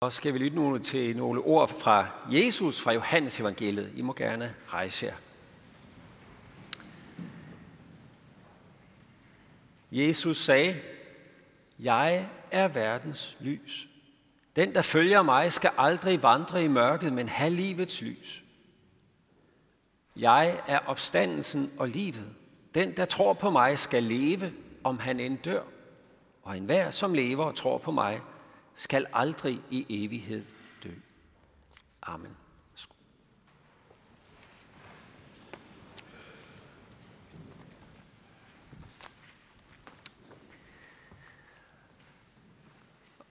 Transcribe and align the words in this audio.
Og 0.00 0.12
skal 0.12 0.34
vi 0.34 0.38
lytte 0.38 0.56
nu 0.56 0.78
til 0.78 1.16
nogle 1.16 1.40
ord 1.40 1.68
fra 1.68 2.06
Jesus 2.30 2.80
fra 2.80 2.92
Johannes 2.92 3.40
evangeliet. 3.40 3.92
I 3.96 4.02
må 4.02 4.12
gerne 4.12 4.54
rejse 4.68 5.06
jer. 5.06 5.14
Jesus 9.92 10.36
sagde, 10.36 10.80
Jeg 11.78 12.28
er 12.50 12.68
verdens 12.68 13.36
lys. 13.40 13.88
Den, 14.56 14.74
der 14.74 14.82
følger 14.82 15.22
mig, 15.22 15.52
skal 15.52 15.70
aldrig 15.78 16.22
vandre 16.22 16.64
i 16.64 16.68
mørket, 16.68 17.12
men 17.12 17.28
have 17.28 17.50
livets 17.50 18.02
lys. 18.02 18.42
Jeg 20.16 20.60
er 20.66 20.78
opstandelsen 20.86 21.72
og 21.78 21.88
livet. 21.88 22.28
Den, 22.74 22.96
der 22.96 23.04
tror 23.04 23.32
på 23.32 23.50
mig, 23.50 23.78
skal 23.78 24.02
leve, 24.02 24.52
om 24.84 24.98
han 24.98 25.20
end 25.20 25.38
dør. 25.38 25.62
Og 26.42 26.56
enhver, 26.56 26.90
som 26.90 27.14
lever 27.14 27.44
og 27.44 27.56
tror 27.56 27.78
på 27.78 27.90
mig, 27.90 28.20
skal 28.78 29.06
aldrig 29.12 29.60
i 29.70 29.86
evighed 29.88 30.44
dø. 30.84 30.90
Amen. 32.02 32.36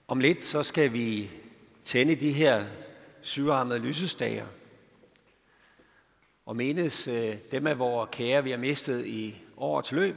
Om 0.08 0.20
lidt 0.20 0.44
så 0.44 0.64
skal 0.64 0.94
vi 0.94 1.32
tænde 1.86 2.16
de 2.16 2.32
her 2.32 2.68
syvarmede 3.22 3.80
lysestager 3.80 4.48
og 6.46 6.56
menes 6.56 7.08
øh, 7.08 7.38
dem 7.52 7.68
af 7.68 7.80
vores 7.80 8.10
kære, 8.12 8.44
vi 8.44 8.52
har 8.52 8.58
mistet 8.58 9.06
i 9.06 9.36
årets 9.58 9.92
løb, 9.92 10.16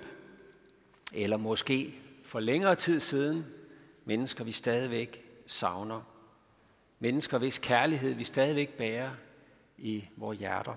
eller 1.13 1.37
måske 1.37 1.95
for 2.25 2.41
længere 2.41 2.75
tid 2.75 3.01
siden, 3.01 3.47
mennesker 4.05 4.45
vi 4.45 4.53
stadigvæk 4.53 5.30
savner, 5.51 6.03
mennesker 6.99 7.39
hvis 7.39 7.59
kærlighed 7.59 8.15
vi 8.15 8.25
stadigvæk 8.25 8.69
bærer 8.69 9.11
i 9.79 10.09
vores 10.17 10.39
hjerter. 10.39 10.75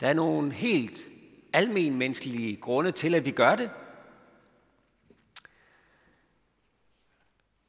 Der 0.00 0.08
er 0.08 0.14
nogle 0.14 0.52
helt 0.52 1.02
almen 1.52 1.94
menneskelige 1.94 2.56
grunde 2.56 2.92
til, 2.92 3.14
at 3.14 3.24
vi 3.24 3.30
gør 3.30 3.56
det. 3.56 3.70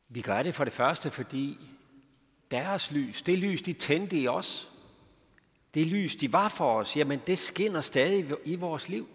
Vi 0.09 0.21
gør 0.21 0.43
det 0.43 0.55
for 0.55 0.63
det 0.63 0.73
første, 0.73 1.11
fordi 1.11 1.69
deres 2.51 2.91
lys, 2.91 3.21
det 3.21 3.37
lys, 3.37 3.61
de 3.61 3.73
tændte 3.73 4.17
i 4.17 4.27
os, 4.27 4.71
det 5.73 5.87
lys, 5.87 6.15
de 6.15 6.33
var 6.33 6.47
for 6.47 6.79
os, 6.79 6.97
jamen 6.97 7.21
det 7.27 7.37
skinner 7.37 7.81
stadig 7.81 8.31
i 8.43 8.55
vores 8.55 8.89
liv. 8.89 9.09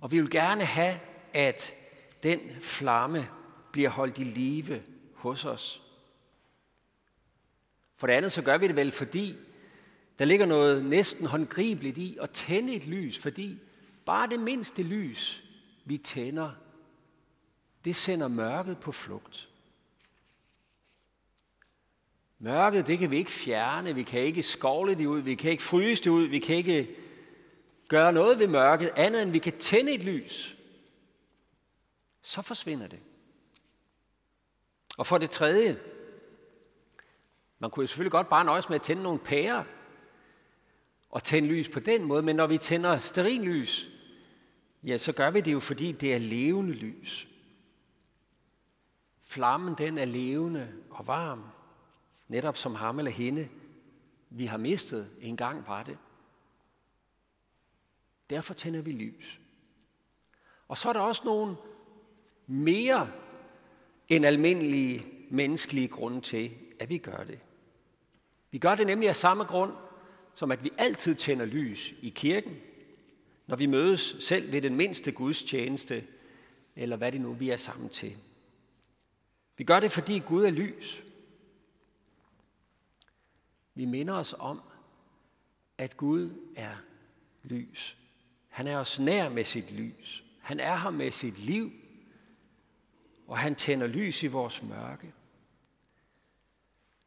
Og 0.00 0.10
vi 0.10 0.20
vil 0.20 0.30
gerne 0.30 0.64
have, 0.64 1.00
at 1.32 1.74
den 2.22 2.40
flamme 2.60 3.28
bliver 3.72 3.88
holdt 3.88 4.18
i 4.18 4.24
live 4.24 4.82
hos 5.14 5.44
os. 5.44 5.82
For 7.96 8.06
det 8.06 8.14
andet 8.14 8.32
så 8.32 8.42
gør 8.42 8.58
vi 8.58 8.68
det 8.68 8.76
vel, 8.76 8.92
fordi 8.92 9.36
der 10.18 10.24
ligger 10.24 10.46
noget 10.46 10.84
næsten 10.84 11.26
håndgribeligt 11.26 11.98
i 11.98 12.18
at 12.20 12.30
tænde 12.30 12.74
et 12.74 12.86
lys, 12.86 13.18
fordi 13.18 13.58
bare 14.04 14.28
det 14.28 14.40
mindste 14.40 14.82
lys, 14.82 15.44
vi 15.84 15.98
tænder, 15.98 16.50
det 17.84 17.96
sender 17.96 18.28
mørket 18.28 18.78
på 18.78 18.92
flugt. 18.92 19.48
Mørket, 22.38 22.86
det 22.86 22.98
kan 22.98 23.10
vi 23.10 23.16
ikke 23.16 23.30
fjerne, 23.30 23.94
vi 23.94 24.02
kan 24.02 24.20
ikke 24.20 24.42
skovle 24.42 24.94
det 24.94 25.06
ud, 25.06 25.20
vi 25.20 25.34
kan 25.34 25.50
ikke 25.50 25.62
fryse 25.62 26.04
det 26.04 26.10
ud, 26.10 26.26
vi 26.26 26.38
kan 26.38 26.56
ikke 26.56 26.96
gøre 27.88 28.12
noget 28.12 28.38
ved 28.38 28.46
mørket, 28.46 28.90
andet 28.96 29.22
end 29.22 29.30
vi 29.30 29.38
kan 29.38 29.58
tænde 29.58 29.92
et 29.92 30.04
lys. 30.04 30.56
Så 32.22 32.42
forsvinder 32.42 32.86
det. 32.86 32.98
Og 35.02 35.06
for 35.06 35.18
det 35.18 35.30
tredje, 35.30 35.80
man 37.58 37.70
kunne 37.70 37.82
jo 37.82 37.86
selvfølgelig 37.86 38.12
godt 38.12 38.28
bare 38.28 38.44
nøjes 38.44 38.68
med 38.68 38.76
at 38.76 38.82
tænde 38.82 39.02
nogle 39.02 39.18
pærer 39.18 39.64
og 41.10 41.24
tænde 41.24 41.48
lys 41.48 41.68
på 41.68 41.80
den 41.80 42.04
måde, 42.04 42.22
men 42.22 42.36
når 42.36 42.46
vi 42.46 42.58
tænder 42.58 42.98
sterinlys, 42.98 43.88
ja, 44.84 44.98
så 44.98 45.12
gør 45.12 45.30
vi 45.30 45.40
det 45.40 45.52
jo, 45.52 45.60
fordi 45.60 45.92
det 45.92 46.14
er 46.14 46.18
levende 46.18 46.72
lys. 46.72 47.28
Flammen, 49.22 49.74
den 49.78 49.98
er 49.98 50.04
levende 50.04 50.72
og 50.90 51.06
varm 51.06 51.44
netop 52.28 52.56
som 52.56 52.74
ham 52.74 52.98
eller 52.98 53.12
hende, 53.12 53.48
vi 54.30 54.46
har 54.46 54.58
mistet 54.58 55.10
en 55.20 55.36
gang 55.36 55.68
var 55.68 55.82
det. 55.82 55.98
Derfor 58.30 58.54
tænder 58.54 58.82
vi 58.82 58.92
lys. 58.92 59.40
Og 60.68 60.76
så 60.76 60.88
er 60.88 60.92
der 60.92 61.00
også 61.00 61.22
nogle 61.24 61.56
mere 62.46 63.12
end 64.16 64.26
almindelige 64.26 65.06
menneskelige 65.30 65.88
grunde 65.88 66.20
til, 66.20 66.50
at 66.80 66.88
vi 66.88 66.98
gør 66.98 67.24
det. 67.24 67.38
Vi 68.50 68.58
gør 68.58 68.74
det 68.74 68.86
nemlig 68.86 69.08
af 69.08 69.16
samme 69.16 69.44
grund, 69.44 69.72
som 70.34 70.50
at 70.50 70.64
vi 70.64 70.70
altid 70.78 71.14
tænder 71.14 71.44
lys 71.44 71.94
i 72.02 72.08
kirken, 72.08 72.56
når 73.46 73.56
vi 73.56 73.66
mødes 73.66 74.16
selv 74.20 74.52
ved 74.52 74.62
den 74.62 74.76
mindste 74.76 75.12
gudstjeneste, 75.12 76.04
eller 76.76 76.96
hvad 76.96 77.12
det 77.12 77.20
nu 77.20 77.32
vi 77.32 77.50
er 77.50 77.56
sammen 77.56 77.88
til. 77.88 78.16
Vi 79.56 79.64
gør 79.64 79.80
det, 79.80 79.90
fordi 79.90 80.18
Gud 80.18 80.44
er 80.44 80.50
lys, 80.50 81.02
vi 83.74 83.84
minder 83.84 84.14
os 84.14 84.34
om, 84.38 84.60
at 85.78 85.96
Gud 85.96 86.30
er 86.56 86.76
lys. 87.42 87.96
Han 88.48 88.66
er 88.66 88.76
os 88.76 89.00
nær 89.00 89.28
med 89.28 89.44
sit 89.44 89.70
lys. 89.70 90.24
Han 90.40 90.60
er 90.60 90.76
her 90.76 90.90
med 90.90 91.10
sit 91.10 91.38
liv, 91.38 91.72
og 93.32 93.38
han 93.38 93.54
tænder 93.54 93.86
lys 93.86 94.22
i 94.22 94.26
vores 94.26 94.62
mørke. 94.62 95.12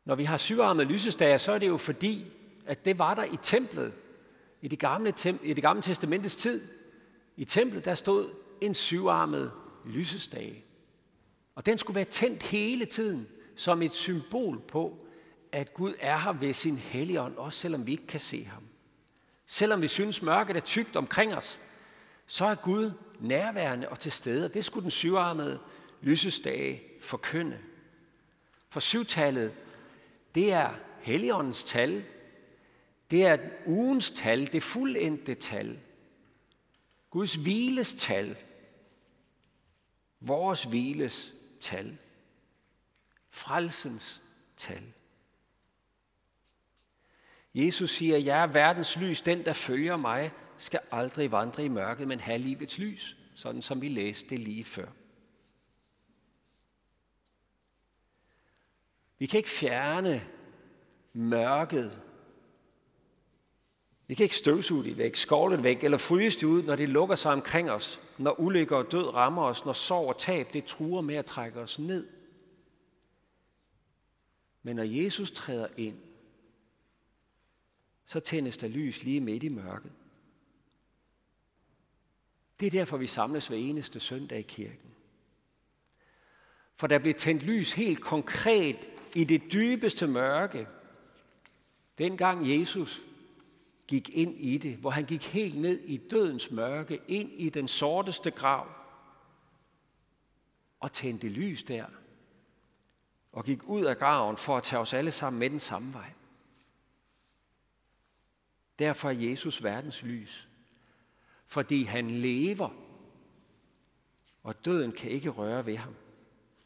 Når 0.05 0.15
vi 0.15 0.23
har 0.23 0.37
syvarmede 0.37 0.87
lysestager, 0.87 1.37
så 1.37 1.51
er 1.51 1.57
det 1.57 1.67
jo 1.67 1.77
fordi, 1.77 2.31
at 2.65 2.85
det 2.85 2.99
var 2.99 3.13
der 3.13 3.23
i 3.23 3.37
templet, 3.41 3.93
i 4.61 4.67
det 4.67 4.79
gamle, 4.79 5.13
i 5.43 5.53
det 5.53 5.61
gamle 5.61 5.81
testamentets 5.81 6.35
tid. 6.35 6.61
I 7.37 7.45
templet, 7.45 7.85
der 7.85 7.93
stod 7.93 8.29
en 8.61 8.73
syvarmet 8.73 9.51
lysestage. 9.85 10.63
Og 11.55 11.65
den 11.65 11.77
skulle 11.77 11.95
være 11.95 12.05
tændt 12.05 12.43
hele 12.43 12.85
tiden, 12.85 13.27
som 13.55 13.81
et 13.81 13.93
symbol 13.93 14.59
på, 14.67 15.07
at 15.51 15.73
Gud 15.73 15.93
er 15.99 16.17
her 16.17 16.33
ved 16.33 16.53
sin 16.53 16.77
helligånd, 16.77 17.35
også 17.37 17.59
selvom 17.59 17.87
vi 17.87 17.91
ikke 17.91 18.07
kan 18.07 18.19
se 18.19 18.45
ham. 18.45 18.63
Selvom 19.45 19.81
vi 19.81 19.87
synes, 19.87 20.21
mørket 20.21 20.55
er 20.55 20.61
tykt 20.61 20.95
omkring 20.95 21.35
os, 21.35 21.59
så 22.27 22.45
er 22.45 22.55
Gud 22.55 22.91
nærværende 23.19 23.89
og 23.89 23.99
til 23.99 24.11
stede, 24.11 24.45
og 24.45 24.53
det 24.53 24.65
skulle 24.65 24.83
den 24.83 24.91
syvarmede 24.91 25.59
lysesdage 26.01 26.83
forkynde. 27.01 27.59
For 28.69 28.79
syvtallet, 28.79 29.53
det 30.35 30.53
er 30.53 30.75
helligåndens 31.01 31.63
tal, 31.63 32.05
det 33.11 33.25
er 33.25 33.37
ugens 33.65 34.11
tal, 34.11 34.53
det 34.53 34.63
fuldendte 34.63 35.35
tal. 35.35 35.79
Guds 37.09 37.35
hviles 37.35 37.93
tal. 37.93 38.37
Vores 40.19 40.63
hviles 40.63 41.33
tal. 41.61 41.97
Frelsens 43.29 44.21
tal. 44.57 44.83
Jesus 47.55 47.91
siger, 47.91 48.17
jeg 48.17 48.43
er 48.43 48.47
verdens 48.47 48.97
lys, 48.97 49.21
den 49.21 49.45
der 49.45 49.53
følger 49.53 49.97
mig, 49.97 50.31
skal 50.57 50.79
aldrig 50.91 51.31
vandre 51.31 51.65
i 51.65 51.67
mørket, 51.67 52.07
men 52.07 52.19
have 52.19 52.37
livets 52.37 52.77
lys, 52.77 53.17
sådan 53.35 53.61
som 53.61 53.81
vi 53.81 53.89
læste 53.89 54.29
det 54.29 54.39
lige 54.39 54.63
før. 54.63 54.87
Vi 59.17 59.25
kan 59.25 59.37
ikke 59.37 59.49
fjerne 59.49 60.27
mørket. 61.13 62.01
Vi 64.07 64.13
kan 64.15 64.23
ikke 64.23 64.35
støvsuge 64.35 64.83
det 64.83 64.97
væk, 64.97 65.15
skovle 65.15 65.55
det 65.55 65.63
væk 65.63 65.83
eller 65.83 65.97
fryse 65.97 66.39
det 66.39 66.47
ud, 66.47 66.63
når 66.63 66.75
det 66.75 66.89
lukker 66.89 67.15
sig 67.15 67.31
omkring 67.31 67.71
os, 67.71 68.01
når 68.17 68.39
ulykker 68.39 68.77
og 68.77 68.91
død 68.91 69.13
rammer 69.13 69.43
os, 69.43 69.65
når 69.65 69.73
sorg 69.73 70.07
og 70.07 70.19
tab 70.19 70.53
det 70.53 70.65
truer 70.65 71.01
med 71.01 71.15
at 71.15 71.25
trække 71.25 71.59
os 71.59 71.79
ned. 71.79 72.07
Men 74.63 74.75
når 74.75 74.83
Jesus 74.83 75.31
træder 75.31 75.67
ind, 75.77 75.97
så 78.05 78.19
tændes 78.19 78.57
der 78.57 78.67
lys 78.67 79.03
lige 79.03 79.21
midt 79.21 79.43
i 79.43 79.49
mørket. 79.49 79.91
Det 82.59 82.65
er 82.65 82.71
derfor, 82.71 82.97
vi 82.97 83.07
samles 83.07 83.47
hver 83.47 83.57
eneste 83.57 83.99
søndag 83.99 84.39
i 84.39 84.41
kirken. 84.41 84.89
For 86.75 86.87
der 86.87 86.99
blev 86.99 87.13
tændt 87.13 87.43
lys 87.43 87.73
helt 87.73 88.01
konkret 88.01 88.89
i 89.15 89.23
det 89.23 89.51
dybeste 89.51 90.07
mørke, 90.07 90.67
dengang 91.97 92.59
Jesus 92.59 93.01
gik 93.87 94.09
ind 94.09 94.35
i 94.37 94.57
det, 94.57 94.77
hvor 94.77 94.89
han 94.89 95.05
gik 95.05 95.23
helt 95.23 95.61
ned 95.61 95.79
i 95.79 95.97
dødens 95.97 96.51
mørke, 96.51 97.01
ind 97.07 97.31
i 97.31 97.49
den 97.49 97.67
sorteste 97.67 98.31
grav, 98.31 98.67
og 100.79 100.91
tændte 100.91 101.29
lys 101.29 101.63
der, 101.63 101.85
og 103.31 103.45
gik 103.45 103.63
ud 103.63 103.85
af 103.85 103.97
graven 103.97 104.37
for 104.37 104.57
at 104.57 104.63
tage 104.63 104.79
os 104.79 104.93
alle 104.93 105.11
sammen 105.11 105.39
med 105.39 105.49
den 105.49 105.59
samme 105.59 105.93
vej. 105.93 106.11
Derfor 108.79 109.09
er 109.09 109.13
Jesus 109.13 109.63
verdens 109.63 110.03
lys. 110.03 110.47
Fordi 111.47 111.83
han 111.83 112.09
lever, 112.11 112.69
og 114.43 114.65
døden 114.65 114.91
kan 114.91 115.11
ikke 115.11 115.29
røre 115.29 115.65
ved 115.65 115.77
ham. 115.77 115.95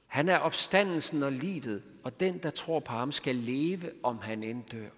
Han 0.10 0.30
er 0.30 0.38
opstandelsen 0.38 1.24
og 1.24 1.32
livet, 1.32 1.84
og 2.04 2.20
den, 2.20 2.44
der 2.44 2.50
tror 2.50 2.80
på 2.80 2.92
ham, 2.92 3.12
skal 3.12 3.36
leve, 3.36 3.92
om 4.04 4.18
han 4.18 4.44
end 4.44 4.64
dør. 4.64 4.90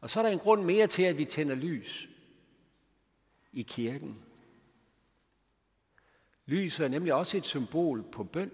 Og 0.00 0.10
så 0.10 0.20
er 0.20 0.24
der 0.24 0.30
en 0.30 0.38
grund 0.38 0.62
mere 0.62 0.86
til, 0.86 1.02
at 1.02 1.18
vi 1.18 1.24
tænder 1.24 1.54
lys 1.54 2.08
i 3.52 3.62
kirken. 3.62 4.24
Lyset 6.46 6.84
er 6.84 6.88
nemlig 6.88 7.14
også 7.14 7.36
et 7.36 7.46
symbol 7.46 8.02
på 8.02 8.24
bøn. 8.24 8.50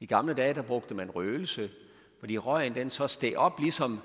I 0.00 0.06
gamle 0.06 0.34
dage, 0.34 0.54
der 0.54 0.62
brugte 0.62 0.94
man 0.94 1.10
røgelse, 1.10 1.70
fordi 2.18 2.38
røgen 2.38 2.74
den 2.74 2.90
så 2.90 3.06
steg 3.06 3.36
op 3.36 3.60
ligesom 3.60 4.00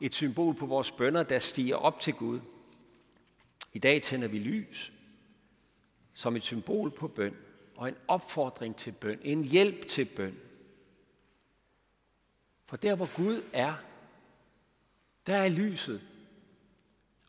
et 0.00 0.14
symbol 0.14 0.54
på 0.54 0.66
vores 0.66 0.92
bønder, 0.92 1.22
der 1.22 1.38
stiger 1.38 1.76
op 1.76 2.00
til 2.00 2.14
Gud. 2.14 2.40
I 3.72 3.78
dag 3.78 4.02
tænder 4.02 4.28
vi 4.28 4.38
lys 4.38 4.95
som 6.16 6.36
et 6.36 6.42
symbol 6.42 6.90
på 6.90 7.08
bøn 7.08 7.36
og 7.76 7.88
en 7.88 7.96
opfordring 8.08 8.76
til 8.76 8.92
bøn, 8.92 9.18
en 9.22 9.44
hjælp 9.44 9.86
til 9.86 10.04
bøn. 10.04 10.38
For 12.66 12.76
der, 12.76 12.94
hvor 12.94 13.16
Gud 13.16 13.42
er, 13.52 13.74
der 15.26 15.36
er 15.36 15.48
lyset. 15.48 16.00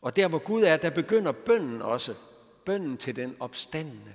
Og 0.02 0.16
der, 0.16 0.28
hvor 0.28 0.38
Gud 0.38 0.62
er, 0.62 0.76
der 0.76 0.90
begynder 0.90 1.32
bønnen 1.32 1.82
også. 1.82 2.14
Bønnen 2.64 2.96
til 2.96 3.16
den 3.16 3.36
opstandende. 3.40 4.12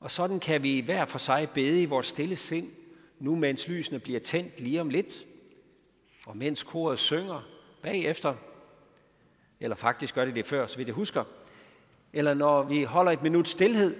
Og 0.00 0.10
sådan 0.10 0.40
kan 0.40 0.62
vi 0.62 0.80
hver 0.80 1.04
for 1.04 1.18
sig 1.18 1.50
bede 1.50 1.82
i 1.82 1.86
vores 1.86 2.06
stille 2.06 2.36
sind, 2.36 2.72
nu 3.18 3.36
mens 3.36 3.68
lysene 3.68 3.98
bliver 3.98 4.20
tændt 4.20 4.60
lige 4.60 4.80
om 4.80 4.90
lidt, 4.90 5.26
og 6.26 6.36
mens 6.36 6.62
koret 6.62 6.98
synger 6.98 7.42
bagefter, 7.82 8.34
eller 9.60 9.76
faktisk 9.76 10.14
gør 10.14 10.24
det 10.24 10.34
det 10.34 10.46
før, 10.46 10.66
så 10.66 10.76
vidt 10.76 10.88
jeg 10.88 10.94
husker, 10.94 11.24
eller 12.18 12.34
når 12.34 12.62
vi 12.62 12.82
holder 12.82 13.12
et 13.12 13.22
minut 13.22 13.48
stillhed, 13.48 13.96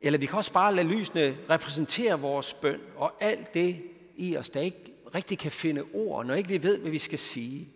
eller 0.00 0.18
vi 0.18 0.26
kan 0.26 0.36
også 0.36 0.52
bare 0.52 0.74
lade 0.74 0.88
lysene 0.88 1.38
repræsentere 1.50 2.20
vores 2.20 2.54
bøn, 2.54 2.80
og 2.96 3.12
alt 3.20 3.54
det 3.54 3.82
i 4.16 4.36
os, 4.36 4.50
der 4.50 4.60
ikke 4.60 4.94
rigtig 5.14 5.38
kan 5.38 5.52
finde 5.52 5.82
ord, 5.94 6.26
når 6.26 6.34
ikke 6.34 6.48
vi 6.48 6.62
ved, 6.62 6.78
hvad 6.78 6.90
vi 6.90 6.98
skal 6.98 7.18
sige. 7.18 7.68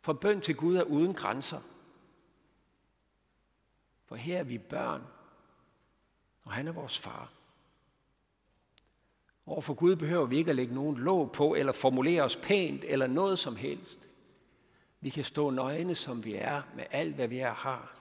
For 0.00 0.12
bøn 0.12 0.40
til 0.40 0.56
Gud 0.56 0.76
er 0.76 0.82
uden 0.82 1.14
grænser. 1.14 1.60
For 4.06 4.16
her 4.16 4.38
er 4.38 4.44
vi 4.44 4.58
børn, 4.58 5.02
og 6.42 6.52
han 6.52 6.68
er 6.68 6.72
vores 6.72 6.98
far. 6.98 7.32
Overfor 9.46 9.74
Gud 9.74 9.96
behøver 9.96 10.26
vi 10.26 10.36
ikke 10.36 10.50
at 10.50 10.56
lægge 10.56 10.74
nogen 10.74 10.96
låg 10.96 11.32
på, 11.32 11.54
eller 11.54 11.72
formulere 11.72 12.22
os 12.22 12.36
pænt, 12.36 12.84
eller 12.84 13.06
noget 13.06 13.38
som 13.38 13.56
helst. 13.56 14.08
Vi 15.04 15.10
kan 15.10 15.24
stå 15.24 15.50
nøgne, 15.50 15.94
som 15.94 16.24
vi 16.24 16.34
er, 16.34 16.62
med 16.76 16.84
alt, 16.90 17.14
hvad 17.14 17.28
vi 17.28 17.38
er 17.38 17.54
har. 17.54 17.96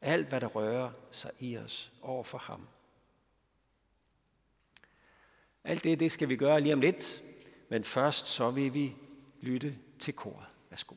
Alt, 0.00 0.28
hvad 0.28 0.40
der 0.40 0.46
rører 0.46 0.90
sig 1.10 1.30
i 1.38 1.56
os 1.58 1.92
over 2.02 2.24
for 2.24 2.38
ham. 2.38 2.68
Alt 5.64 5.84
det, 5.84 6.00
det 6.00 6.12
skal 6.12 6.28
vi 6.28 6.36
gøre 6.36 6.60
lige 6.60 6.72
om 6.72 6.80
lidt, 6.80 7.22
men 7.68 7.84
først 7.84 8.26
så 8.26 8.50
vil 8.50 8.74
vi 8.74 8.96
lytte 9.40 9.76
til 9.98 10.14
koret. 10.14 10.46
Værsgo. 10.70 10.94